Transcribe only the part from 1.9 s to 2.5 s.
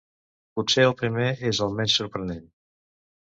sorprenent.